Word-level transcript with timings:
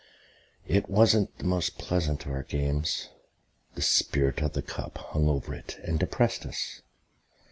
It 0.67 0.89
wasn't 0.89 1.37
the 1.37 1.43
most 1.43 1.77
pleasant 1.77 2.25
of 2.25 2.31
our 2.31 2.41
games. 2.41 3.09
The 3.75 3.83
spirit 3.83 4.41
of 4.41 4.53
the 4.53 4.63
cup 4.63 4.97
hung 4.97 5.29
over 5.29 5.53
it 5.53 5.77
and 5.83 5.99
depressed 5.99 6.43
us. 6.43 6.81